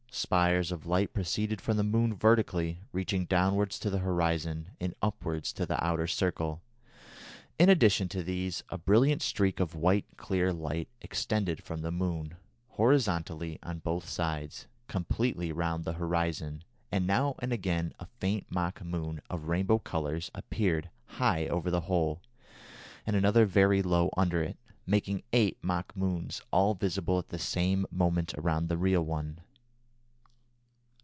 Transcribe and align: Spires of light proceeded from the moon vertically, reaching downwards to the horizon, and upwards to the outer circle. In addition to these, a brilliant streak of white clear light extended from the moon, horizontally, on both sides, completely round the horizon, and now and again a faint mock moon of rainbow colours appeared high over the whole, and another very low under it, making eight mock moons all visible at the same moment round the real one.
Spires 0.13 0.73
of 0.73 0.85
light 0.85 1.13
proceeded 1.13 1.61
from 1.61 1.77
the 1.77 1.85
moon 1.85 2.13
vertically, 2.13 2.81
reaching 2.91 3.25
downwards 3.25 3.79
to 3.79 3.89
the 3.89 3.99
horizon, 3.99 4.67
and 4.79 4.93
upwards 5.01 5.53
to 5.53 5.65
the 5.65 5.81
outer 5.83 6.05
circle. 6.05 6.61
In 7.57 7.69
addition 7.69 8.09
to 8.09 8.21
these, 8.21 8.61
a 8.67 8.77
brilliant 8.77 9.21
streak 9.21 9.61
of 9.61 9.73
white 9.73 10.05
clear 10.17 10.51
light 10.51 10.89
extended 10.99 11.63
from 11.63 11.79
the 11.81 11.93
moon, 11.93 12.35
horizontally, 12.71 13.57
on 13.63 13.79
both 13.79 14.07
sides, 14.07 14.67
completely 14.89 15.53
round 15.53 15.85
the 15.85 15.93
horizon, 15.93 16.65
and 16.91 17.07
now 17.07 17.35
and 17.39 17.53
again 17.53 17.93
a 17.97 18.05
faint 18.19 18.47
mock 18.51 18.83
moon 18.83 19.21
of 19.29 19.47
rainbow 19.47 19.79
colours 19.79 20.29
appeared 20.35 20.89
high 21.05 21.47
over 21.47 21.71
the 21.71 21.81
whole, 21.81 22.21
and 23.07 23.15
another 23.15 23.45
very 23.45 23.81
low 23.81 24.09
under 24.17 24.43
it, 24.43 24.57
making 24.85 25.23
eight 25.31 25.57
mock 25.63 25.95
moons 25.95 26.41
all 26.51 26.73
visible 26.73 27.17
at 27.17 27.29
the 27.29 27.39
same 27.39 27.85
moment 27.89 28.33
round 28.37 28.67
the 28.67 28.77
real 28.77 29.03
one. 29.03 29.39